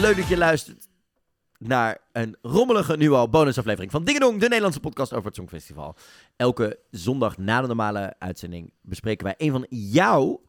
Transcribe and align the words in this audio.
leuk 0.00 0.16
dat 0.16 0.28
je 0.28 0.36
luistert 0.36 0.88
naar 1.58 1.98
een 2.12 2.36
rommelige 2.42 3.10
al 3.10 3.28
bonusaflevering 3.28 3.90
van 3.90 4.04
Dingedong, 4.04 4.40
de 4.40 4.46
Nederlandse 4.48 4.80
podcast 4.80 5.12
over 5.12 5.26
het 5.26 5.34
Songfestival. 5.34 5.96
Elke 6.36 6.78
zondag 6.90 7.38
na 7.38 7.60
de 7.60 7.66
normale 7.66 8.14
uitzending 8.18 8.72
bespreken 8.82 9.24
wij 9.24 9.34
een 9.36 9.50
van 9.50 9.66
jouw 9.68 10.42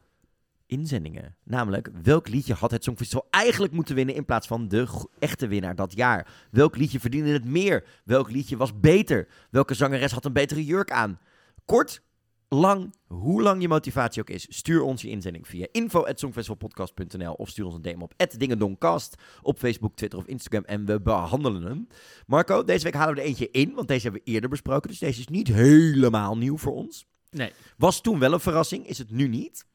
inzendingen. 0.65 1.35
Namelijk, 1.43 1.89
welk 2.03 2.27
liedje 2.27 2.53
had 2.53 2.71
het 2.71 2.83
Songfestival 2.83 3.27
eigenlijk 3.29 3.73
moeten 3.73 3.95
winnen 3.95 4.15
in 4.15 4.25
plaats 4.25 4.47
van 4.47 4.67
de 4.67 4.87
echte 5.19 5.47
winnaar 5.47 5.75
dat 5.75 5.93
jaar? 5.93 6.47
Welk 6.51 6.75
liedje 6.75 6.99
verdiende 6.99 7.31
het 7.31 7.45
meer? 7.45 7.83
Welk 8.05 8.31
liedje 8.31 8.57
was 8.57 8.79
beter? 8.79 9.27
Welke 9.49 9.73
zangeres 9.73 10.11
had 10.11 10.25
een 10.25 10.33
betere 10.33 10.65
jurk 10.65 10.91
aan? 10.91 11.19
Kort, 11.65 12.01
lang, 12.49 12.93
hoe 13.07 13.41
lang 13.41 13.61
je 13.61 13.67
motivatie 13.67 14.21
ook 14.21 14.29
is, 14.29 14.45
stuur 14.49 14.81
ons 14.81 15.01
je 15.01 15.09
inzending 15.09 15.47
via 15.47 15.67
info.songfestivalpodcast.nl 15.71 17.33
of 17.33 17.49
stuur 17.49 17.65
ons 17.65 17.75
een 17.75 17.81
DM 17.81 18.01
op 18.01 18.13
@dingendongcast 18.37 19.15
op 19.41 19.57
Facebook, 19.57 19.95
Twitter 19.95 20.19
of 20.19 20.25
Instagram 20.25 20.63
en 20.63 20.85
we 20.85 21.01
behandelen 21.01 21.63
hem. 21.63 21.87
Marco, 22.27 22.63
deze 22.63 22.83
week 22.83 22.93
halen 22.93 23.15
we 23.15 23.21
er 23.21 23.27
eentje 23.27 23.51
in, 23.51 23.73
want 23.73 23.87
deze 23.87 24.03
hebben 24.03 24.21
we 24.25 24.31
eerder 24.31 24.49
besproken, 24.49 24.89
dus 24.89 24.99
deze 24.99 25.19
is 25.19 25.27
niet 25.27 25.47
helemaal 25.47 26.37
nieuw 26.37 26.57
voor 26.57 26.73
ons. 26.73 27.05
Nee. 27.31 27.51
Was 27.77 28.01
toen 28.01 28.19
wel 28.19 28.33
een 28.33 28.39
verrassing, 28.39 28.87
is 28.87 28.97
het 28.97 29.11
nu 29.11 29.27
niet. 29.27 29.65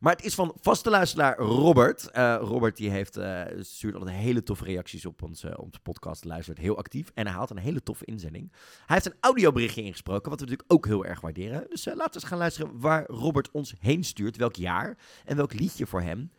Maar 0.00 0.12
het 0.16 0.24
is 0.24 0.34
van 0.34 0.56
vaste 0.60 0.90
luisteraar 0.90 1.38
Robert. 1.38 2.10
Eh, 2.10 2.36
Robert 2.40 2.76
die 2.76 2.90
heeft, 2.90 3.16
eh, 3.16 3.42
stuurt 3.60 3.94
altijd 3.94 4.16
hele 4.16 4.42
toffe 4.42 4.64
reacties 4.64 5.06
op 5.06 5.22
onze, 5.22 5.58
onze 5.60 5.80
podcast. 5.80 6.24
Luistert 6.24 6.58
heel 6.58 6.76
actief. 6.76 7.10
En 7.14 7.26
hij 7.26 7.34
haalt 7.34 7.50
een 7.50 7.56
hele 7.56 7.82
toffe 7.82 8.04
inzending. 8.04 8.52
Hij 8.86 8.96
heeft 8.96 9.06
een 9.06 9.16
audioberichtje 9.20 9.82
ingesproken. 9.82 10.30
Wat 10.30 10.40
we 10.40 10.46
natuurlijk 10.46 10.72
ook 10.72 10.86
heel 10.86 11.04
erg 11.04 11.20
waarderen. 11.20 11.66
Dus 11.68 11.86
eh, 11.86 11.94
laten 11.94 12.12
we 12.12 12.18
eens 12.20 12.28
gaan 12.28 12.38
luisteren 12.38 12.80
waar 12.80 13.06
Robert 13.06 13.50
ons 13.50 13.74
heen 13.78 14.04
stuurt. 14.04 14.36
Welk 14.36 14.56
jaar. 14.56 14.98
En 15.24 15.36
welk 15.36 15.52
liedje 15.52 15.86
voor 15.86 16.02
hem 16.02 16.30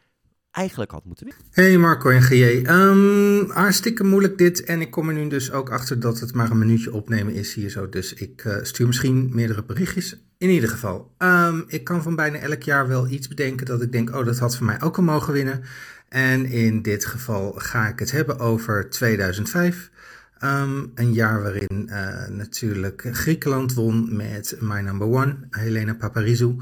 eigenlijk 0.57 0.91
had 0.91 1.05
moeten 1.05 1.25
winnen. 1.25 1.43
Hey 1.51 1.77
Marco 1.77 2.09
en 2.09 2.21
GJ. 2.21 2.61
Ehm, 2.63 3.49
hartstikke 3.49 4.03
moeilijk 4.03 4.37
dit. 4.37 4.63
En 4.63 4.81
ik 4.81 4.91
kom 4.91 5.07
er 5.07 5.13
nu 5.13 5.27
dus 5.27 5.51
ook 5.51 5.69
achter 5.69 5.99
dat 5.99 6.19
het 6.19 6.33
maar 6.33 6.51
een 6.51 6.57
minuutje 6.57 6.93
opnemen 6.93 7.33
is 7.33 7.53
hier 7.53 7.69
zo. 7.69 7.89
Dus 7.89 8.13
ik 8.13 8.45
eh, 8.45 8.55
stuur 8.61 8.87
misschien 8.87 9.29
meerdere 9.33 9.63
berichtjes. 9.63 10.17
In 10.37 10.49
ieder 10.49 10.69
geval, 10.69 11.13
ehm, 11.17 11.61
ik 11.67 11.83
kan 11.83 12.01
van 12.01 12.15
bijna 12.15 12.37
elk 12.37 12.63
jaar 12.63 12.87
wel 12.87 13.07
iets 13.07 13.27
bedenken 13.27 13.65
dat 13.65 13.81
ik 13.81 13.91
denk, 13.91 14.15
oh 14.15 14.25
dat 14.25 14.37
had 14.37 14.57
voor 14.57 14.65
mij 14.65 14.81
ook 14.81 14.97
al 14.97 15.03
mogen 15.03 15.33
winnen. 15.33 15.61
En 16.09 16.45
in 16.45 16.81
dit 16.81 17.05
geval 17.05 17.51
ga 17.51 17.87
ik 17.87 17.99
het 17.99 18.11
hebben 18.11 18.39
over 18.39 18.89
2005. 18.89 19.91
Ehm, 20.39 20.85
een 20.95 21.13
jaar 21.13 21.41
waarin 21.41 21.89
eh, 21.89 22.27
natuurlijk 22.27 23.09
Griekenland 23.11 23.73
won 23.73 24.15
met 24.15 24.57
My 24.59 24.79
Number 24.79 25.07
One, 25.07 25.37
Helena 25.49 25.93
Paparizou. 25.93 26.55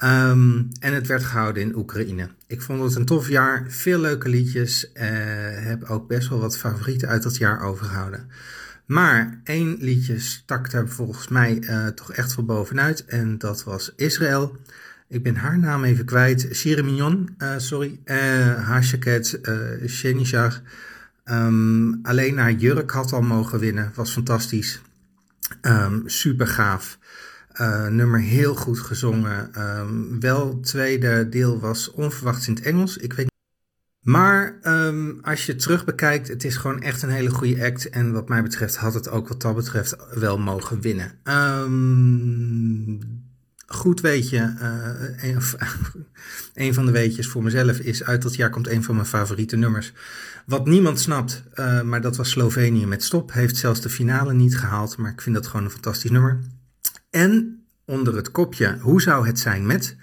Ehm, 0.00 0.62
en 0.80 0.94
het 0.94 1.06
werd 1.06 1.24
gehouden 1.24 1.62
in 1.62 1.76
Oekraïne. 1.76 2.28
Ik 2.46 2.62
vond 2.62 2.82
het 2.82 2.94
een 2.94 3.04
tof 3.04 3.28
jaar, 3.28 3.64
veel 3.68 4.00
leuke 4.00 4.28
liedjes. 4.28 4.92
eh, 4.92 5.08
heb 5.64 5.84
ook 5.84 6.08
best 6.08 6.28
wel 6.28 6.38
wat 6.40 6.58
favorieten 6.58 7.08
uit 7.08 7.22
dat 7.22 7.36
jaar 7.36 7.62
overgehouden. 7.62 8.30
Maar 8.86 9.40
één 9.44 9.76
liedje 9.78 10.18
stak 10.18 10.70
daar 10.70 10.88
volgens 10.88 11.28
mij 11.28 11.58
eh, 11.60 11.86
toch 11.86 12.12
echt 12.12 12.32
voor 12.32 12.44
bovenuit. 12.44 13.04
En 13.04 13.38
dat 13.38 13.64
was 13.64 13.92
Israël. 13.96 14.56
Ik 15.08 15.22
ben 15.22 15.36
haar 15.36 15.58
naam 15.58 15.84
even 15.84 16.04
kwijt. 16.04 16.48
Shiri 16.52 16.82
Mignon, 16.82 17.34
eh, 17.38 17.54
sorry. 17.56 18.00
Uh, 18.04 18.16
haar 18.64 18.82
jacket, 18.82 19.40
Shenishar. 19.86 20.60
Ehm, 21.24 21.92
alleen 22.02 22.38
haar 22.38 22.52
jurk 22.52 22.90
had 22.90 23.12
al 23.12 23.22
mogen 23.22 23.58
winnen. 23.58 23.92
Was 23.94 24.12
fantastisch. 24.12 24.80
Ehm, 25.60 26.00
super 26.06 26.46
gaaf. 26.46 26.98
Eh, 27.50 27.86
nummer 27.86 28.20
heel 28.20 28.54
goed 28.54 28.78
gezongen. 28.80 29.54
Ehm, 29.54 30.18
wel 30.20 30.48
het 30.48 30.62
tweede 30.62 31.28
deel 31.28 31.60
was 31.60 31.90
onverwachts 31.90 32.48
in 32.48 32.54
het 32.54 32.62
Engels. 32.64 32.96
Ik 32.96 33.12
weet 33.12 33.28
maar 34.00 34.58
ehm, 34.62 35.10
als 35.22 35.46
je 35.46 35.52
het 35.52 35.60
terug 35.60 35.84
bekijkt, 35.84 36.28
het 36.28 36.44
is 36.44 36.56
gewoon 36.56 36.82
echt 36.82 37.02
een 37.02 37.08
hele 37.10 37.30
goede 37.30 37.64
act. 37.64 37.88
En 37.88 38.12
wat 38.12 38.28
mij 38.28 38.42
betreft 38.42 38.76
had 38.76 38.94
het 38.94 39.10
ook 39.10 39.28
wat 39.28 39.40
dat 39.40 39.54
betreft 39.54 39.96
wel 40.14 40.38
mogen 40.38 40.80
winnen. 40.80 41.12
Ehm, 41.22 42.98
goed 43.66 44.00
weetje, 44.00 44.54
eh, 44.58 45.28
een, 45.30 45.36
of- 45.36 45.56
een 46.54 46.74
van 46.74 46.86
de 46.86 46.92
weetjes 46.92 47.28
voor 47.28 47.42
mezelf 47.42 47.78
is 47.78 48.04
uit 48.04 48.22
dat 48.22 48.34
jaar 48.34 48.50
komt 48.50 48.68
een 48.68 48.84
van 48.84 48.94
mijn 48.94 49.06
favoriete 49.06 49.56
nummers. 49.56 49.92
Wat 50.46 50.66
niemand 50.66 51.00
snapt, 51.00 51.42
eh, 51.52 51.82
maar 51.82 52.00
dat 52.00 52.16
was 52.16 52.30
Slovenië 52.30 52.86
met 52.86 53.02
Stop. 53.04 53.32
Heeft 53.32 53.56
zelfs 53.56 53.80
de 53.80 53.90
finale 53.90 54.32
niet 54.32 54.58
gehaald, 54.58 54.96
maar 54.96 55.12
ik 55.12 55.20
vind 55.20 55.34
dat 55.34 55.46
gewoon 55.46 55.64
een 55.64 55.70
fantastisch 55.70 56.10
nummer. 56.10 56.40
En 57.10 57.64
onder 57.84 58.16
het 58.16 58.30
kopje, 58.30 58.78
hoe 58.80 59.02
zou 59.02 59.26
het 59.26 59.38
zijn 59.38 59.66
met 59.66 59.96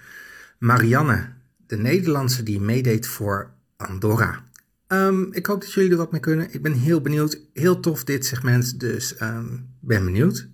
Marianne, 0.59 1.29
de 1.68 1.78
Nederlandse 1.78 2.44
die 2.44 2.59
meedeed 2.59 3.07
voor 3.07 3.51
Andorra. 3.78 4.44
Ehm, 4.88 5.22
ik 5.31 5.46
hoop 5.46 5.62
dat 5.62 5.73
jullie 5.73 5.91
er 5.91 5.97
wat 5.97 6.12
mee 6.12 6.19
kunnen. 6.22 6.53
Ik 6.53 6.62
ben 6.62 6.73
heel 6.73 7.01
benieuwd. 7.01 7.40
Heel 7.53 7.79
tof 7.79 8.03
dit 8.03 8.25
segment, 8.25 8.79
dus 8.79 9.16
ehm, 9.16 9.57
ben 9.79 10.06
benieuwd. 10.06 10.47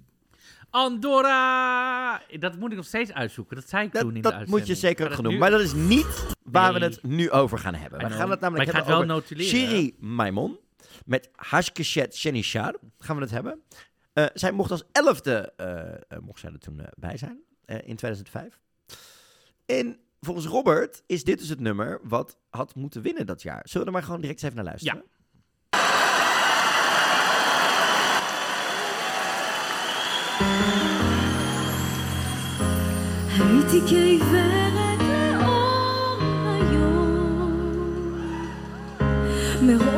Andorra! 0.69 2.22
Dat 2.40 2.58
moet 2.59 2.69
ik 2.72 2.75
nog 2.78 2.86
steeds 2.86 3.12
uitzoeken. 3.13 3.56
Dat 3.56 3.69
zei 3.69 3.86
ik 3.86 3.92
toen 3.92 4.02
Dat, 4.02 4.09
in 4.09 4.16
de 4.16 4.22
dat 4.22 4.31
uitzending. 4.34 4.59
moet 4.68 4.68
je 4.68 4.88
zeker 4.88 5.09
dat 5.09 5.22
nu- 5.22 5.38
Maar 5.38 5.52
dat 5.52 5.62
is 5.62 5.74
niet 5.74 6.25
waar 6.44 6.74
we 6.74 6.80
het 6.80 7.03
nu 7.03 7.30
over 7.31 7.58
gaan 7.59 7.74
hebben. 7.75 8.00
We 8.00 8.09
gaan 8.09 8.30
het 8.30 8.40
namelijk 8.40 8.42
Maar 8.42 8.62
ik 8.62 8.66
hebben 8.66 8.74
ga 8.74 8.80
het 8.80 9.08
wel 9.09 9.18
over 9.18 9.38
notuleren. 9.47 9.59
Shiri 9.59 9.96
Maimon 10.00 10.58
met 11.06 11.30
Hashkeshet 11.36 12.16
Shenishar. 12.16 12.75
Gaan 13.00 13.16
we 13.16 13.22
het 13.22 13.31
hebben. 13.31 13.59
Eh, 14.12 14.27
zij 14.34 14.53
mocht 14.53 14.71
als 14.71 14.84
elfde 14.93 15.53
eh, 15.56 15.95
eh, 15.95 16.19
mocht 16.23 16.41
zij 16.41 16.51
er 16.53 16.59
toen 16.59 16.81
eh, 16.81 16.87
bij 16.97 17.17
zijn 17.17 17.43
eh, 17.65 17.77
in 17.77 17.97
2005. 17.97 18.61
En 19.67 19.99
volgens 20.21 20.47
Robert 20.47 21.03
is 21.06 21.25
dit 21.25 21.39
dus 21.39 21.49
het 21.49 21.61
nummer 21.61 22.01
wat 22.03 22.39
had 22.51 22.75
moeten 22.75 23.03
winnen 23.03 23.27
dat 23.27 23.43
jaar. 23.43 23.62
Zullen 23.65 23.81
we 23.81 23.87
er 23.87 23.93
maar 23.93 24.03
gewoon 24.06 24.21
direct 24.21 24.43
eens 24.43 24.53
even 24.53 24.65
naar 24.65 24.73
luisteren? 24.75 25.05
הייתי 33.41 33.81
כעיוורת 33.89 35.01
לאור 35.01 36.21
היום 36.45 37.62
מרוב 39.62 39.92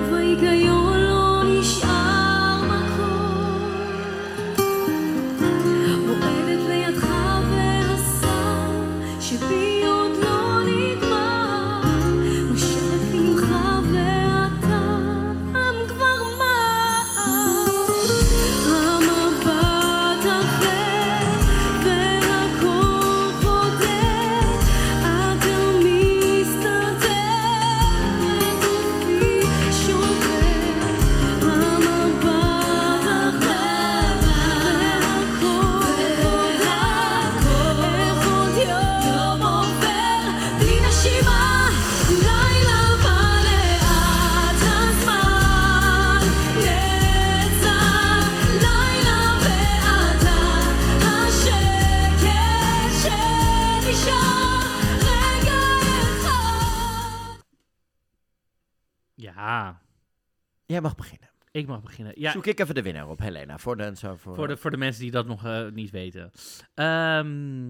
Jij 60.65 60.81
mag 60.81 60.95
beginnen. 60.95 61.29
ik 61.51 61.67
mag 61.67 61.81
beginnen. 61.81 62.13
Ja, 62.17 62.31
Zoek 62.31 62.45
ik 62.45 62.59
even 62.59 62.75
de 62.75 62.81
winnaar 62.81 63.09
op, 63.09 63.19
Helena. 63.19 63.57
Voor 63.57 63.77
de, 63.77 63.91
zo, 63.95 64.15
voor, 64.15 64.35
voor 64.35 64.47
de, 64.47 64.57
voor 64.57 64.71
de 64.71 64.77
mensen 64.77 65.01
die 65.01 65.12
dat 65.12 65.25
nog 65.25 65.45
eh, 65.45 65.67
niet 65.69 65.89
weten. 65.91 66.31
Ehm, 66.73 67.69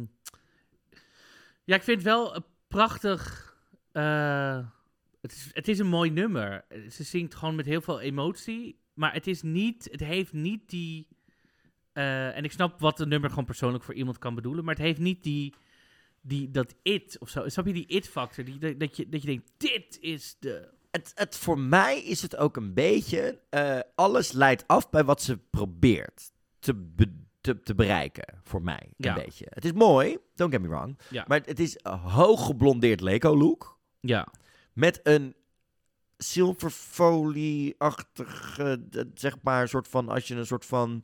ja, 1.64 1.76
ik 1.76 1.84
vind 1.84 1.98
het 1.98 2.04
wel 2.04 2.36
een 2.36 2.44
prachtig... 2.68 3.54
eh, 3.92 4.68
het, 5.22 5.32
is, 5.32 5.50
het 5.54 5.68
is 5.68 5.80
een 5.80 5.88
mooi 5.88 6.10
nummer. 6.12 6.66
Ze 6.90 7.04
zingt 7.04 7.36
gewoon 7.36 7.56
met 7.56 7.66
heel 7.66 7.82
veel 7.82 8.00
emotie. 8.00 8.80
Maar 8.94 9.14
het 9.14 9.28
is 9.28 9.42
niet... 9.42 9.88
Het 9.92 10.00
heeft 10.00 10.34
niet 10.34 10.70
die... 10.70 11.08
eh, 11.94 12.38
en 12.38 12.44
ik 12.44 12.52
snap 12.52 12.80
wat 12.80 13.00
een 13.00 13.10
nummer 13.10 13.30
gewoon 13.30 13.46
persoonlijk 13.46 13.84
voor 13.84 13.94
iemand 13.94 14.18
kan 14.18 14.36
bedoelen. 14.36 14.66
Maar 14.66 14.76
het 14.76 14.84
heeft 14.84 15.00
niet 15.00 15.24
die... 15.24 15.54
die 16.22 16.52
dat 16.52 16.76
it 16.82 17.18
of 17.20 17.30
zo. 17.30 17.50
Snap 17.50 17.66
je 17.66 17.74
die 17.74 17.88
it-factor? 17.88 18.44
Die, 18.44 18.78
dat, 18.78 18.98
je, 18.98 19.10
dat 19.10 19.22
je 19.22 19.28
denkt, 19.28 19.52
dit 19.58 19.98
is 20.00 20.36
de... 20.40 20.74
het, 20.96 21.12
het, 21.16 21.38
voor 21.38 21.60
mij 21.60 22.04
is 22.04 22.22
het 22.22 22.36
ook 22.38 22.58
een 22.58 22.74
beetje. 22.74 23.40
eh, 23.50 23.80
alles 23.96 24.32
leidt 24.32 24.64
af 24.68 24.90
bij 24.90 25.04
wat 25.04 25.22
ze 25.22 25.38
probeert 25.50 26.32
te, 26.60 26.74
be- 26.74 27.24
te, 27.42 27.60
te 27.60 27.76
bereiken. 27.76 28.40
Voor 28.44 28.62
mij. 28.62 28.82
Een 28.84 28.94
Ja. 28.98 29.14
beetje. 29.14 29.46
Het 29.50 29.66
is 29.66 29.72
mooi, 29.72 30.18
don't 30.36 30.52
get 30.54 30.62
me 30.62 30.68
wrong. 30.68 31.00
Ja. 31.10 31.26
Maar 31.28 31.42
het 31.46 31.60
is 31.60 31.78
een 31.82 31.98
hoog 32.00 32.46
geblondeerd 32.46 33.02
Lego-look. 33.02 33.80
Ja. 34.00 34.28
Met 34.74 35.00
een 35.04 35.36
zilverfolie-achtige, 36.18 38.86
zeg 39.14 39.38
maar, 39.42 39.62
een 39.62 39.68
soort 39.70 39.88
van, 39.88 40.10
als 40.10 40.28
je 40.28 40.36
een 40.36 40.46
soort 40.46 40.66
van, 40.66 41.04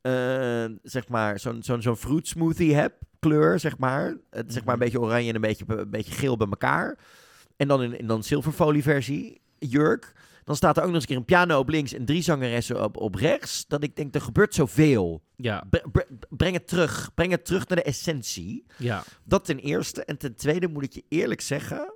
eh, 0.00 0.64
zeg 0.82 1.08
maar, 1.08 1.38
zo'n 1.38 1.62
zo'n 1.62 1.82
zo'n 1.82 1.96
fruit 1.96 2.26
smoothie 2.28 2.74
hebt, 2.74 2.96
kleur, 3.18 3.58
zeg 3.58 3.78
maar. 3.78 4.16
Het, 4.30 4.52
zeg 4.52 4.64
maar 4.64 4.74
een 4.74 4.80
beetje 4.80 5.00
oranje 5.00 5.28
en 5.28 5.34
een 5.34 5.40
beetje, 5.40 5.64
een 5.66 5.90
beetje 5.90 6.12
geel 6.12 6.36
bij 6.36 6.46
elkaar. 6.48 6.98
En 7.56 7.68
dan 7.68 7.82
in, 7.82 7.98
in 7.98 8.06
dan 8.06 8.22
zilverfolie 8.24 8.82
versie, 8.82 9.40
jurk. 9.58 10.12
Dan 10.44 10.56
staat 10.56 10.76
er 10.76 10.82
ook 10.82 10.88
nog 10.88 10.94
eens 10.96 11.04
een 11.04 11.08
keer 11.08 11.18
een 11.18 11.24
piano 11.24 11.58
op 11.58 11.68
links 11.68 11.92
en 11.92 12.04
drie 12.04 12.22
zangeressen 12.22 12.84
op, 12.84 12.96
op 12.96 13.14
rechts. 13.14 13.66
Dat 13.66 13.82
ik 13.82 13.96
denk, 13.96 14.14
er 14.14 14.20
gebeurt 14.20 14.54
zoveel. 14.54 15.22
Ja, 15.36 15.64
Bre- 15.70 15.88
bre- 15.92 16.06
breng 16.30 16.54
het 16.54 16.68
terug. 16.68 17.14
Breng 17.14 17.30
het 17.30 17.44
terug 17.44 17.68
naar 17.68 17.76
de 17.78 17.82
essentie. 17.84 18.64
ja. 18.78 19.04
Dat 19.24 19.44
ten 19.44 19.58
eerste. 19.58 20.04
En 20.04 20.18
ten 20.18 20.34
tweede 20.34 20.68
moet 20.68 20.82
ik 20.84 20.92
je 20.92 21.04
eerlijk 21.08 21.40
zeggen. 21.40 21.94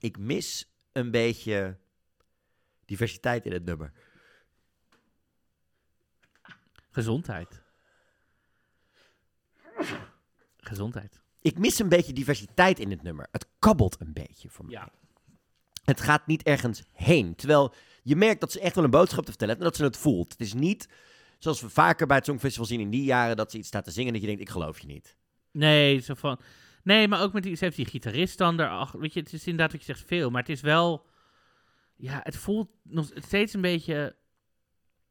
Ik 0.00 0.18
mis 0.18 0.70
een 0.92 1.10
beetje 1.10 1.78
diversiteit 2.84 3.46
in 3.46 3.52
het 3.52 3.64
nummer. 3.64 3.92
Gezondheid. 6.90 7.62
Gezondheid. 10.56 11.20
Ik 11.40 11.58
mis 11.58 11.78
een 11.78 11.88
beetje 11.88 12.12
diversiteit 12.12 12.78
in 12.78 12.90
het 12.90 13.02
nummer. 13.02 13.28
Het 13.30 13.45
kabbelt 13.66 14.00
een 14.00 14.12
beetje 14.12 14.48
voor 14.48 14.64
mij. 14.64 14.74
Ja. 14.74 14.90
Het 15.84 16.00
gaat 16.00 16.26
niet 16.26 16.42
ergens 16.42 16.82
heen. 16.92 17.34
Terwijl 17.34 17.74
je 18.02 18.16
merkt 18.16 18.40
dat 18.40 18.52
ze 18.52 18.60
echt 18.60 18.74
wel 18.74 18.84
een 18.84 18.90
boodschap 18.90 19.24
te 19.24 19.30
vertellen 19.30 19.54
hebben 19.54 19.72
en 19.72 19.78
dat 19.78 19.88
ze 19.90 19.96
het 19.96 20.02
voelt. 20.02 20.32
Het 20.32 20.40
is 20.40 20.54
niet 20.54 20.88
zoals 21.38 21.60
we 21.60 21.68
vaker 21.68 22.06
bij 22.06 22.16
het 22.16 22.26
Songfestival 22.26 22.66
zien 22.66 22.80
in 22.80 22.90
die 22.90 23.04
jaren 23.04 23.36
dat 23.36 23.50
ze 23.50 23.58
iets 23.58 23.68
staat 23.68 23.84
te 23.84 23.90
zingen 23.90 24.06
en 24.06 24.12
dat 24.12 24.22
je 24.22 24.28
denkt, 24.28 24.42
ik 24.42 24.54
geloof 24.54 24.80
je 24.80 24.86
niet. 24.86 25.16
Nee, 25.50 26.00
zo 26.00 26.14
van... 26.14 26.40
Nee, 26.82 27.08
maar 27.08 27.22
ook 27.22 27.32
met 27.32 27.42
die... 27.42 27.54
Ze 27.54 27.64
heeft 27.64 27.76
die 27.76 27.86
gitarist 27.86 28.38
dan 28.38 28.60
erachter. 28.60 29.00
Weet 29.00 29.12
je, 29.12 29.20
het 29.20 29.32
is 29.32 29.46
inderdaad 29.46 29.72
wat 29.72 29.80
je 29.86 29.94
zegt 29.94 30.06
veel. 30.06 30.30
Maar 30.30 30.40
het 30.40 30.50
is 30.50 30.60
wel... 30.60 31.06
Ja, 31.96 32.20
het 32.22 32.36
voelt 32.36 32.68
nog 32.82 33.10
steeds 33.14 33.52
een 33.52 33.60
beetje... 33.60 34.16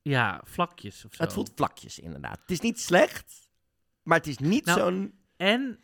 Ja, 0.02 0.42
vlakjes 0.44 1.06
of 1.06 1.14
zo. 1.14 1.24
Het 1.24 1.34
voelt 1.34 1.52
vlakjes 1.56 2.00
inderdaad. 2.00 2.40
Het 2.42 2.52
is 2.52 2.60
niet 2.60 2.80
slecht, 2.80 3.50
maar 4.04 4.18
het 4.18 4.28
is 4.28 4.38
niet 4.38 4.66
Nou, 4.66 4.80
zo'n... 4.80 5.20
En... 5.38 5.80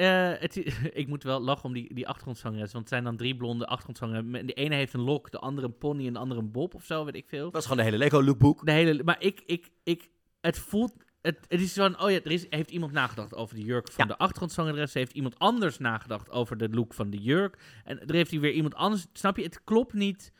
eh, 0.00 0.40
het, 0.40 0.56
ik 1.00 1.06
moet 1.06 1.22
wel 1.22 1.40
lachen 1.40 1.64
om 1.64 1.72
die, 1.72 1.94
die 1.94 2.06
achtergrondzangeres. 2.08 2.72
Want 2.72 2.84
het 2.84 2.88
zijn 2.88 3.04
dan 3.04 3.16
drie 3.16 3.36
blonde 3.36 3.66
achtergrondzangers. 3.66 4.46
De 4.46 4.52
ene 4.52 4.74
heeft 4.74 4.92
een 4.92 5.00
lok, 5.00 5.30
de 5.30 5.38
andere 5.38 5.66
een 5.66 5.78
pony 5.78 6.06
en 6.06 6.12
de 6.12 6.18
andere 6.18 6.40
een 6.40 6.50
bob 6.50 6.74
of 6.74 6.84
zo, 6.84 7.04
weet 7.04 7.14
ik 7.14 7.28
veel. 7.28 7.50
Dat 7.50 7.60
is 7.60 7.62
gewoon 7.62 7.76
de 7.84 7.90
hele 7.90 7.98
Lego 7.98 8.22
lookbook. 8.22 8.66
De 8.66 8.72
hele, 8.72 9.02
maar 9.02 9.22
ik, 9.22 9.42
ik, 9.46 9.70
ik, 9.84 10.10
het 10.40 10.58
voelt, 10.58 10.92
het, 11.22 11.38
het 11.48 11.60
is 11.60 11.72
van, 11.72 12.00
oh 12.02 12.10
ja, 12.10 12.16
er 12.24 12.30
is, 12.30 12.46
heeft 12.50 12.70
iemand 12.70 12.92
nagedacht 12.92 13.34
over 13.34 13.54
de 13.56 13.62
jurk 13.62 13.92
van 13.92 14.04
Ja. 14.06 14.12
de 14.12 14.18
achtergrondzangeres. 14.18 14.94
Heeft 14.94 15.12
iemand 15.12 15.38
anders 15.38 15.78
nagedacht 15.78 16.30
over 16.30 16.56
de 16.56 16.68
look 16.68 16.94
van 16.94 17.10
de 17.10 17.18
jurk. 17.18 17.58
En 17.84 18.00
er 18.06 18.14
heeft 18.14 18.30
hij 18.30 18.40
weer 18.40 18.52
iemand 18.52 18.74
anders, 18.74 19.06
snap 19.12 19.36
je, 19.36 19.42
het 19.42 19.64
klopt 19.64 19.92
niet 19.92 20.32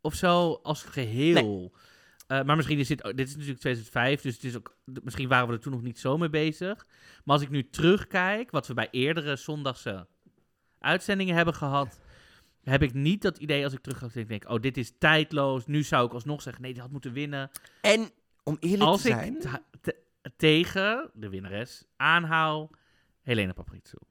of 0.00 0.14
zo 0.14 0.60
als 0.62 0.82
geheel. 0.82 1.72
Eh, 2.26 2.42
maar 2.42 2.56
misschien 2.56 2.78
is 2.78 2.88
dit, 2.88 3.02
dit 3.02 3.28
is 3.28 3.32
natuurlijk 3.32 3.60
2005, 3.60 4.20
dus 4.22 4.34
het 4.34 4.44
is 4.44 4.56
ook, 4.56 4.76
misschien 5.02 5.28
waren 5.28 5.48
we 5.48 5.52
er 5.54 5.60
toen 5.60 5.72
nog 5.72 5.82
niet 5.82 5.98
zo 5.98 6.18
mee 6.18 6.30
bezig. 6.30 6.86
Maar 7.24 7.34
als 7.36 7.42
ik 7.42 7.50
nu 7.50 7.68
terugkijk, 7.70 8.50
wat 8.50 8.66
we 8.66 8.74
bij 8.74 8.88
eerdere 8.90 9.36
zondagse 9.36 10.06
uitzendingen 10.78 11.34
hebben 11.36 11.54
gehad, 11.54 12.00
heb 12.62 12.82
ik 12.82 12.94
niet 12.94 13.22
dat 13.22 13.38
idee 13.38 13.64
als 13.64 13.72
ik 13.72 13.80
terug 13.80 13.98
ga 13.98 14.08
denk, 14.12 14.28
denk 14.28 14.48
oh, 14.50 14.60
dit 14.60 14.76
is 14.76 14.92
tijdloos. 14.98 15.66
Nu 15.66 15.82
zou 15.82 16.06
ik 16.06 16.12
alsnog 16.12 16.42
zeggen, 16.42 16.62
nee, 16.62 16.72
die 16.72 16.82
had 16.82 16.90
moeten 16.90 17.12
winnen. 17.12 17.50
En 17.80 18.10
om 18.42 18.56
eerlijk 18.60 18.82
Als 18.82 19.02
te 19.02 19.08
ik 19.08 19.14
zijn... 19.14 19.38
ta- 19.38 19.64
te- 19.80 19.96
tegen 20.36 21.10
de 21.14 21.28
winnares 21.28 21.84
aanhoud, 21.96 22.76
Helena 23.22 23.52
Paparizou. 23.52 24.02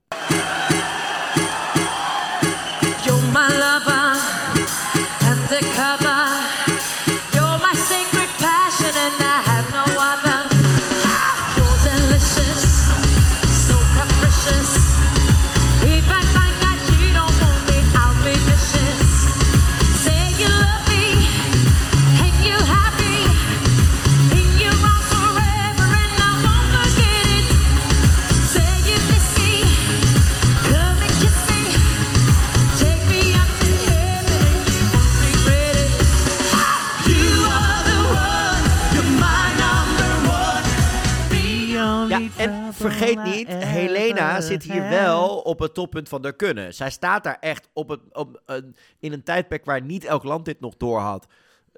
Vergeet 43.07 43.35
niet, 43.37 43.47
Helena 43.47 44.41
zit 44.41 44.63
hier 44.63 44.89
wel 44.89 45.37
op 45.39 45.59
het 45.59 45.73
toppunt 45.73 46.09
van 46.09 46.21
de 46.21 46.35
kunnen. 46.35 46.73
Zij 46.73 46.89
staat 46.89 47.23
daar 47.23 47.37
echt 47.39 47.69
op 47.73 47.89
het, 47.89 47.99
op, 48.11 48.41
een- 48.45 48.75
in 48.99 49.13
een 49.13 49.23
tijdperk 49.23 49.65
waar 49.65 49.81
niet 49.81 50.05
elk 50.05 50.23
land 50.23 50.45
dit 50.45 50.59
nog 50.59 50.77
door 50.77 50.99
had. 50.99 51.27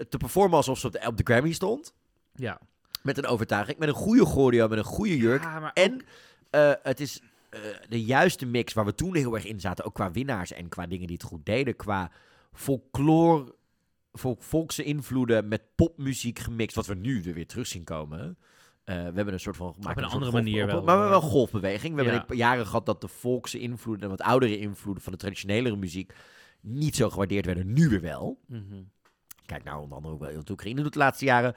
Te 0.10 0.18
performen 0.18 0.58
alsof 0.58 0.80
ze 0.80 0.88
op 0.88 0.94
de, 0.94 1.08
op 1.08 1.18
de 1.18 1.24
Grammy 1.24 1.52
stond. 1.54 1.94
Ja. 2.36 2.60
Met 3.04 3.18
een 3.18 3.26
overtuiging, 3.26 3.78
met 3.78 3.88
een 3.88 3.94
goede 3.94 4.26
choreo, 4.26 4.68
met 4.68 4.78
een 4.78 4.84
goede 4.84 5.18
jurk. 5.18 5.44
Ja, 5.44 5.60
maar 5.60 5.74
en 5.74 5.94
ook- 5.94 6.02
eh, 6.50 6.72
het 6.84 7.00
is 7.00 7.22
eh, 7.50 7.60
de 7.90 8.04
juiste 8.04 8.46
mix 8.46 8.74
waar 8.74 8.86
we 8.86 8.96
toen 8.96 9.16
heel 9.16 9.34
erg 9.36 9.46
in 9.46 9.60
zaten. 9.60 9.86
Ook 9.86 9.94
qua 9.94 10.12
winnaars 10.12 10.52
en 10.54 10.70
qua 10.70 10.88
dingen 10.88 11.08
die 11.08 11.16
het 11.16 11.26
goed 11.26 11.46
deden. 11.46 11.76
Qua 11.76 12.12
folklore, 12.54 13.56
vol, 14.14 14.36
volkse 14.40 14.84
invloeden 14.84 15.48
met 15.48 15.62
popmuziek 15.76 16.40
gemixt. 16.40 16.76
Wat 16.76 16.86
we 16.86 16.96
nu 16.96 17.22
er 17.24 17.34
weer 17.34 17.48
terug 17.48 17.68
zien 17.68 17.84
komen. 17.84 18.38
Eh, 18.86 18.96
we 18.96 19.02
hebben 19.02 19.34
een 19.34 19.40
soort 19.40 19.56
van... 19.58 19.74
gemaakt 19.74 19.98
een 19.98 20.04
andere 20.04 20.32
golf- 20.32 20.34
manier 20.34 20.64
op- 20.64 20.70
wel, 20.70 20.84
Maar 20.84 20.96
we 20.96 21.02
hebben 21.02 21.20
wel 21.22 21.30
golfbeweging. 21.30 21.96
We 21.96 22.04
Ja. 22.04 22.10
hebben 22.12 22.38
jaren 22.38 22.66
gehad 22.66 22.86
dat 22.86 23.02
de 23.02 23.08
volkse 23.08 23.60
invloeden... 23.60 24.04
en 24.04 24.10
wat 24.10 24.22
oudere 24.22 24.58
invloeden 24.60 25.04
van 25.04 25.12
de 25.12 25.18
traditionelere 25.20 25.76
muziek... 25.76 26.14
niet 26.62 26.96
zo 26.96 27.10
gewaardeerd 27.10 27.46
werden. 27.46 27.74
Nu 27.74 27.90
weer 27.90 28.02
wel. 28.02 28.40
Mhm. 28.48 28.82
Kijk 29.46 29.64
nou 29.64 29.82
onder 29.82 29.98
andere 29.98 30.14
ook 30.14 30.20
wel 30.22 30.34
wat 30.36 30.50
Oekraïne 30.50 30.82
doet 30.82 30.94
de 30.94 31.00
laatste 31.00 31.26
jaren. 31.26 31.56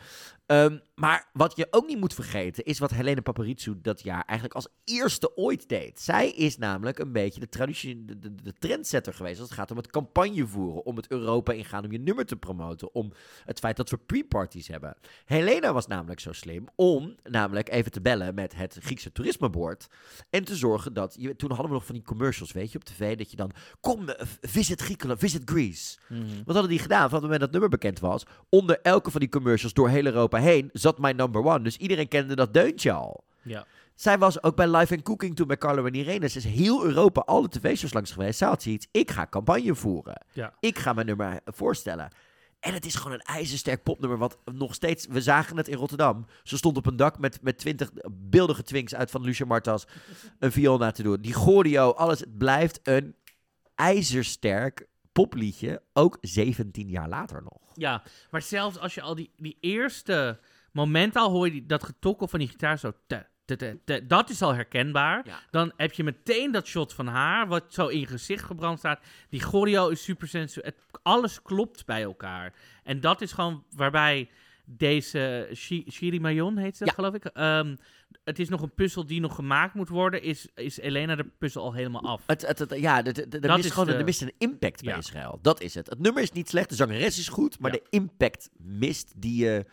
Ehm, 0.48 0.78
maar 0.94 1.28
wat 1.32 1.56
je 1.56 1.66
ook 1.70 1.86
niet 1.86 2.00
moet 2.00 2.14
vergeten 2.14 2.64
is 2.64 2.78
wat 2.78 2.90
Helene 2.90 3.22
Paparizou 3.22 3.78
dat 3.82 4.02
jaar 4.02 4.22
eigenlijk 4.24 4.54
als 4.54 4.68
eerste 4.84 5.36
ooit 5.36 5.68
deed. 5.68 6.00
Zij 6.00 6.30
is 6.30 6.58
namelijk 6.58 6.98
een 6.98 7.12
beetje 7.12 7.40
de, 7.40 7.48
traditie, 7.48 8.04
de, 8.04 8.18
de, 8.18 8.34
de 8.34 8.52
trendsetter 8.52 9.14
geweest 9.14 9.40
als 9.40 9.48
het 9.48 9.58
gaat 9.58 9.70
om 9.70 9.76
het 9.76 9.90
campagne 9.90 10.46
voeren, 10.46 10.84
om 10.84 10.96
het 10.96 11.10
Europa 11.10 11.52
ingaan, 11.52 11.84
om 11.84 11.92
je 11.92 11.98
nummer 11.98 12.26
te 12.26 12.36
promoten, 12.36 12.94
om 12.94 13.12
het 13.44 13.58
feit 13.58 13.76
dat 13.76 13.90
we 13.90 13.98
pre-parties 13.98 14.68
hebben. 14.68 14.96
Helena 15.24 15.72
was 15.72 15.86
namelijk 15.86 16.20
zo 16.20 16.32
slim 16.32 16.66
om 16.74 17.14
namelijk 17.22 17.70
even 17.70 17.90
te 17.90 18.00
bellen 18.00 18.34
met 18.34 18.54
het 18.54 18.76
Griekse 18.80 19.12
toerismebord 19.12 19.86
en 20.30 20.44
te 20.44 20.56
zorgen 20.56 20.92
dat, 20.92 21.16
je, 21.18 21.36
toen 21.36 21.48
hadden 21.48 21.68
we 21.68 21.74
nog 21.74 21.86
van 21.86 21.94
die 21.94 22.04
commercials, 22.04 22.52
weet 22.52 22.72
je, 22.72 22.78
op 22.78 22.84
tv, 22.84 23.16
dat 23.16 23.30
je 23.30 23.36
dan, 23.36 23.50
kom, 23.80 24.08
eh, 24.08 24.26
visit 24.40 24.80
Griekenland, 24.80 25.20
visit 25.20 25.42
Greece. 25.44 25.98
Mhm. 26.08 26.20
Wat 26.44 26.54
hadden 26.54 26.68
die 26.68 26.78
gedaan? 26.78 27.08
Van 27.10 27.12
het 27.12 27.22
moment 27.22 27.40
dat 27.40 27.50
nummer 27.50 27.70
bekend 27.70 28.00
was, 28.00 28.24
onder 28.48 28.80
elke 28.82 29.10
van 29.10 29.20
die 29.20 29.28
commercials 29.28 29.74
door 29.74 29.88
heel 29.88 30.04
Europa 30.04 30.36
heen 30.40 30.70
zat 30.72 30.98
My 30.98 31.10
Number 31.10 31.44
One. 31.44 31.62
Dus 31.62 31.76
iedereen 31.76 32.08
kende 32.08 32.36
dat 32.36 32.54
deuntje 32.54 32.92
al. 32.92 33.24
Ja. 33.42 33.66
Zij 33.94 34.18
was 34.18 34.42
ook 34.42 34.56
bij 34.56 34.68
Live 34.68 34.94
and 34.94 35.02
Cooking 35.02 35.36
toen 35.36 35.46
bij 35.46 35.58
Carlo 35.58 35.84
en 35.84 35.94
Irene. 35.94 36.28
Ze 36.28 36.38
is 36.38 36.44
heel 36.44 36.84
Europa 36.84 37.20
alle 37.20 37.48
tv-shows 37.48 37.92
langs 37.92 38.12
geweest. 38.12 38.38
Zij 38.38 38.48
had 38.48 38.62
zoiets, 38.62 38.88
ik 38.90 39.10
ga 39.10 39.26
campagne 39.30 39.74
voeren. 39.74 40.22
Ja. 40.32 40.52
Ik 40.60 40.78
ga 40.78 40.92
mijn 40.92 41.06
nummer 41.06 41.40
voorstellen. 41.44 42.08
En 42.60 42.74
het 42.74 42.86
is 42.86 42.94
gewoon 42.94 43.12
een 43.12 43.34
ijzersterk 43.34 43.82
popnummer. 43.82 44.18
Want 44.18 44.36
nog 44.44 44.74
steeds, 44.74 45.06
we 45.06 45.20
zagen 45.20 45.56
het 45.56 45.68
in 45.68 45.76
Rotterdam. 45.76 46.26
Ze 46.42 46.56
stond 46.56 46.76
op 46.76 46.86
een 46.86 46.96
dak 46.96 47.18
met, 47.18 47.42
met 47.42 47.58
twintig 47.58 47.90
beeldige 48.10 48.62
twinks 48.62 48.94
uit 48.94 49.10
van 49.10 49.22
Lucia 49.22 49.46
Martas. 49.46 49.86
Een 50.38 50.52
viool 50.52 50.78
na 50.78 50.90
te 50.90 51.02
doen. 51.02 51.20
Die 51.20 51.34
choreo, 51.34 51.90
alles. 51.90 52.20
Het 52.20 52.38
blijft 52.38 52.80
een 52.82 53.14
ijzersterk 53.74 54.86
popliedje. 55.22 55.82
Ook 55.92 56.18
17 56.20 56.88
jaar 56.88 57.08
later 57.08 57.42
nog. 57.42 57.72
Ja, 57.74 58.02
maar 58.30 58.42
zelfs 58.42 58.78
als 58.78 58.94
je 58.94 59.02
al 59.02 59.14
die, 59.14 59.30
die 59.36 59.56
eerste 59.60 60.40
momenten 60.72 61.20
al 61.20 61.30
hoor 61.30 61.46
je 61.46 61.52
die, 61.52 61.66
dat 61.66 61.84
getokkel 61.84 62.28
van 62.28 62.38
die 62.38 62.48
gitaar 62.48 62.78
zo... 62.78 62.92
te, 63.06 63.26
te, 63.44 63.56
te, 63.56 63.78
te, 63.84 64.06
dat 64.06 64.30
is 64.30 64.42
al 64.42 64.54
herkenbaar. 64.54 65.26
Ja. 65.26 65.40
Dan 65.50 65.72
heb 65.76 65.92
je 65.92 66.04
meteen 66.04 66.52
dat 66.52 66.66
shot 66.66 66.94
van 66.94 67.06
haar, 67.06 67.46
wat 67.46 67.64
zo 67.68 67.86
in 67.86 68.00
je 68.00 68.06
gezicht 68.06 68.44
gebrand 68.44 68.78
staat. 68.78 69.00
Die 69.28 69.40
choreo 69.40 69.88
is 69.88 70.02
super 70.02 70.28
sensueel. 70.28 70.72
Alles 71.02 71.42
klopt 71.42 71.86
bij 71.86 72.02
elkaar. 72.02 72.54
En 72.82 73.00
dat 73.00 73.20
is 73.20 73.32
gewoon 73.32 73.64
waarbij 73.70 74.30
deze 74.70 75.48
Shi- 75.54 75.84
Shiri 75.90 76.20
Mayon 76.20 76.56
heet 76.56 76.76
ze, 76.76 76.84
Ja. 76.84 76.92
geloof 76.92 77.14
ik. 77.14 77.24
Ehm, 77.24 77.76
het 78.24 78.38
is 78.38 78.48
nog 78.48 78.62
een 78.62 78.74
puzzel 78.74 79.06
die 79.06 79.20
nog 79.20 79.34
gemaakt 79.34 79.74
moet 79.74 79.88
worden. 79.88 80.22
Is, 80.22 80.46
is 80.54 80.78
Elena 80.78 81.14
de 81.16 81.24
puzzel 81.38 81.62
al 81.62 81.72
helemaal 81.72 82.02
af? 82.02 82.22
Het, 82.26 82.46
het, 82.46 82.58
het- 82.58 82.74
ja, 82.78 83.02
de, 83.02 83.12
de, 83.12 83.28
de- 83.28 83.36
er 83.36 83.42
Dat 83.42 83.50
mist 83.56 83.64
is 83.64 83.70
gewoon 83.72 83.86
de- 83.88 83.94
er 83.94 84.04
mist 84.04 84.22
een 84.22 84.32
impact 84.38 84.82
bij 84.82 84.92
Ja. 84.92 84.98
Israël. 84.98 85.38
Dat 85.42 85.60
is 85.60 85.74
het. 85.74 85.88
Het 85.90 85.98
nummer 85.98 86.22
is 86.22 86.32
niet 86.32 86.48
slecht, 86.48 86.68
de 86.68 86.74
zangeres 86.74 87.18
is 87.18 87.28
goed, 87.28 87.58
maar 87.58 87.72
Ja. 87.72 87.78
de 87.78 87.86
impact 87.96 88.50
mist 88.56 89.12
die 89.16 89.44
je 89.44 89.64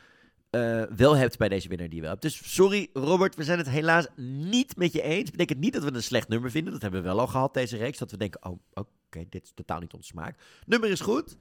eh, 0.50 0.84
wel 0.96 1.16
hebt 1.16 1.38
bij 1.38 1.50
deze 1.50 1.68
winnaar 1.68 1.88
die 1.88 1.96
je 1.96 2.02
wel 2.02 2.10
hebt. 2.12 2.22
Dus 2.22 2.54
sorry 2.54 2.90
Robert, 2.94 3.36
we 3.36 3.44
zijn 3.44 3.58
het 3.58 3.70
helaas 3.70 4.08
niet 4.26 4.76
met 4.78 4.94
je 4.94 5.02
eens. 5.02 5.32
Betekent 5.32 5.60
niet 5.60 5.74
dat 5.74 5.84
we 5.84 5.94
een 5.94 6.04
slecht 6.04 6.28
nummer 6.28 6.52
vinden. 6.52 6.74
Dat 6.74 6.82
hebben 6.82 7.02
we 7.02 7.08
wel 7.08 7.20
al 7.20 7.28
gehad 7.28 7.54
deze 7.54 7.78
reeks. 7.78 7.98
Dat 7.98 8.12
we 8.12 8.18
denken, 8.18 8.46
oh 8.46 8.60
oké, 8.74 9.26
dit 9.30 9.44
is 9.44 9.52
totaal 9.56 9.80
niet 9.80 9.94
onze 9.94 10.08
smaak. 10.08 10.40
Nummer 10.66 10.90
is 10.90 11.00
goed, 11.02 11.38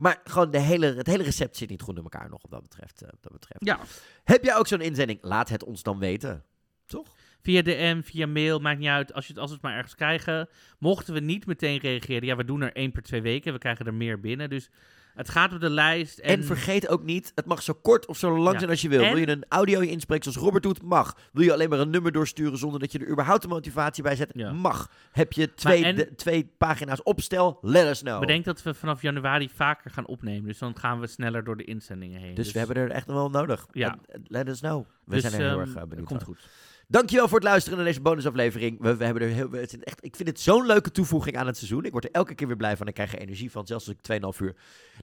Maar 0.00 0.20
gewoon 0.24 0.50
de 0.50 0.58
hele, 0.60 0.94
het 0.94 1.06
hele 1.06 1.22
recept 1.22 1.56
zit 1.56 1.68
niet 1.70 1.82
goed 1.82 1.96
in 1.96 2.02
elkaar 2.02 2.28
nog, 2.28 2.42
wat 2.42 2.50
dat 2.50 2.62
betreft. 2.62 3.02
eh, 3.02 3.08
wat 3.10 3.22
dat 3.22 3.32
betreft. 3.32 3.64
Ja, 3.64 3.78
Heb 4.24 4.44
jij 4.44 4.56
ook 4.56 4.66
zo'n 4.66 4.80
inzending? 4.80 5.18
Laat 5.22 5.48
het 5.48 5.64
ons 5.64 5.82
dan 5.82 5.98
weten. 5.98 6.44
Toch? 6.86 7.08
via 7.42 7.62
DM, 7.62 8.00
via 8.02 8.26
mail, 8.26 8.58
maakt 8.58 8.78
niet 8.78 8.88
uit. 8.88 9.12
Als, 9.12 9.26
je 9.26 9.32
het, 9.32 9.40
als 9.40 9.50
we 9.50 9.56
het 9.56 9.64
maar 9.64 9.76
ergens 9.76 9.94
krijgen. 9.94 10.48
Mochten 10.78 11.14
we 11.14 11.20
niet 11.20 11.46
meteen 11.46 11.78
reageren, 11.78 12.26
ja, 12.26 12.36
we 12.36 12.44
doen 12.44 12.60
er 12.60 12.72
één 12.72 12.92
per 12.92 13.02
twee 13.02 13.22
weken. 13.22 13.52
We 13.52 13.58
krijgen 13.58 13.86
er 13.86 13.94
meer 13.94 14.20
binnen. 14.20 14.50
Dus 14.50 14.70
het 15.14 15.28
gaat 15.28 15.52
op 15.52 15.60
de 15.60 15.70
lijst. 15.70 16.18
En, 16.18 16.36
En, 16.38 16.44
vergeet 16.44 16.88
ook 16.88 17.02
niet, 17.02 17.32
het 17.34 17.46
mag 17.46 17.62
zo 17.62 17.72
kort 17.82 18.06
of 18.06 18.16
zo 18.18 18.38
lang 18.38 18.52
Ja. 18.52 18.58
zijn 18.58 18.70
als 18.70 18.82
je 18.82 18.88
wil. 18.88 19.02
En- 19.02 19.08
Wil 19.08 19.18
je 19.20 19.28
een 19.28 19.44
audio 19.48 19.80
inspreken 19.80 20.24
zoals 20.32 20.46
Robert 20.46 20.62
doet? 20.62 20.82
Mag. 20.82 21.16
Wil 21.32 21.44
je 21.44 21.52
alleen 21.52 21.68
maar 21.68 21.78
een 21.78 21.90
nummer 21.90 22.12
doorsturen 22.12 22.58
zonder 22.58 22.80
dat 22.80 22.92
je 22.92 22.98
er 22.98 23.08
überhaupt 23.08 23.44
een 23.44 23.50
motivatie 23.50 24.02
bij 24.02 24.16
zet? 24.16 24.30
Ja. 24.34 24.52
Mag. 24.52 24.90
Heb 25.12 25.32
je 25.32 25.54
twee, 25.54 25.84
en- 25.84 25.94
de- 25.96 26.14
twee 26.14 26.50
pagina's 26.58 27.02
opstel? 27.02 27.58
Let 27.62 27.86
us 27.86 28.00
know. 28.00 28.20
bedenk 28.20 28.44
dat 28.44 28.62
we 28.62 28.74
vanaf 28.74 29.02
januari 29.02 29.48
vaker 29.54 29.90
gaan 29.90 30.06
opnemen. 30.06 30.46
Dus 30.48 30.58
dan 30.58 30.78
gaan 30.78 31.00
we 31.00 31.06
sneller 31.06 31.44
door 31.44 31.56
de 31.56 31.64
inzendingen 31.64 32.20
heen. 32.20 32.34
dus, 32.34 32.52
we 32.52 32.58
hebben 32.58 32.76
er 32.76 32.90
echt 32.90 33.06
nog 33.06 33.16
wel 33.16 33.30
nodig. 33.30 33.66
Ja. 33.72 33.98
Eh, 34.06 34.20
let 34.26 34.48
us 34.48 34.58
know. 34.60 34.84
We 35.04 35.12
Dus, 35.14 35.20
zijn 35.20 35.32
er 35.32 35.38
heel 35.40 35.50
ehm, 35.50 35.60
erg 35.60 35.74
eh, 35.74 35.82
benieuwd 35.82 36.06
Komt 36.06 36.18
naar. 36.20 36.28
goed. 36.28 36.48
Dankjewel 36.88 37.28
voor 37.28 37.38
het 37.38 37.46
luisteren 37.48 37.78
naar 37.78 37.86
deze 37.86 38.00
bonusaflevering. 38.00 38.80
We, 38.80 38.96
we 38.96 39.04
hebben 39.04 39.22
er 39.22 39.28
heel, 39.28 39.50
het 39.50 39.72
is 39.76 39.78
echt, 39.82 40.04
ik 40.04 40.16
vind 40.16 40.28
het 40.28 40.40
zo'n 40.40 40.66
leuke 40.66 40.90
toevoeging 40.90 41.36
aan 41.36 41.46
het 41.46 41.56
seizoen. 41.56 41.84
Ik 41.84 41.92
word 41.92 42.04
er 42.04 42.10
elke 42.10 42.34
keer 42.34 42.46
weer 42.46 42.56
blij 42.56 42.76
van. 42.76 42.86
Ik 42.86 42.94
krijg 42.94 43.12
er 43.12 43.18
energie 43.18 43.50
van. 43.50 43.66
Zelfs 43.66 43.86
als 43.88 43.96
ik 43.96 44.02
2,5 44.02 44.40
uur 44.40 44.54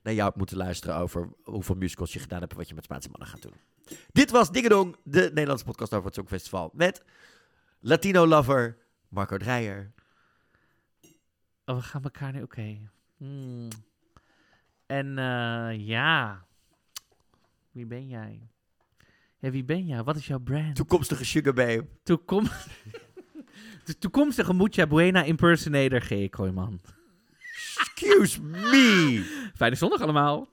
naar 0.04 0.14
jou 0.14 0.32
moeten 0.36 0.58
luisteren 0.58 0.96
over 0.96 1.30
hoeveel 1.44 1.76
musicals 1.76 2.14
je 2.14 2.20
gedaan 2.20 2.40
hebt 2.40 2.52
en 2.52 2.58
wat 2.58 2.68
je 2.68 2.76
met 2.76 2.84
Spaanse 2.84 3.10
mannen 3.10 3.28
gaat 3.28 3.42
doen. 3.42 3.54
Dit 4.12 4.32
was 4.32 4.52
Dingedong, 4.52 4.96
de 5.04 5.22
Nederlandse 5.22 5.66
podcast 5.66 5.94
over 5.94 6.06
het 6.06 6.16
Songfestival. 6.16 6.72
Met 6.74 7.04
Latino 7.80 8.28
lover 8.28 8.78
Marco 9.10 9.38
Dreyer. 9.38 9.94
Oh, 11.66 11.76
we 11.76 11.82
gaan 11.82 12.04
elkaar 12.04 12.34
nu... 12.34 12.42
Oké. 12.42 12.90
Hmm. 13.18 13.68
En 14.86 15.18
eh, 15.18 15.88
ja... 15.88 16.46
Wie 17.72 17.86
ben 17.86 18.08
jij? 18.08 18.50
Ja, 19.38 19.50
wie 19.52 19.64
ben 19.64 19.86
jij? 19.86 20.04
Wat 20.04 20.16
is 20.16 20.28
jouw 20.28 20.40
brand? 20.40 20.76
Toekomstige 20.76 21.26
Sugar 21.26 21.54
Babe. 21.54 21.88
Toekom... 22.04 22.48
De 23.86 23.98
toekomstige 23.98 24.54
Mucha 24.54 24.88
Buena 24.88 25.24
impersonator 25.24 26.02
G. 26.02 26.30
Kooijman. 26.30 26.82
Excuse 27.80 28.42
me. 28.42 29.24
Fijne 29.56 29.76
zondag 29.76 30.02
allemaal. 30.02 30.46